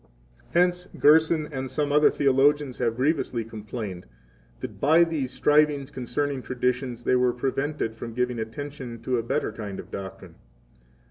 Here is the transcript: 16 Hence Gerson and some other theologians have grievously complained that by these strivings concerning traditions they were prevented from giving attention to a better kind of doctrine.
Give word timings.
16 0.47 0.47
Hence 0.55 0.87
Gerson 0.99 1.45
and 1.53 1.69
some 1.69 1.91
other 1.91 2.09
theologians 2.09 2.79
have 2.79 2.95
grievously 2.95 3.43
complained 3.45 4.07
that 4.61 4.79
by 4.81 5.03
these 5.03 5.31
strivings 5.31 5.91
concerning 5.91 6.41
traditions 6.41 7.03
they 7.03 7.15
were 7.15 7.31
prevented 7.33 7.93
from 7.93 8.15
giving 8.15 8.39
attention 8.39 9.03
to 9.03 9.19
a 9.19 9.23
better 9.23 9.51
kind 9.51 9.79
of 9.79 9.91
doctrine. 9.91 10.33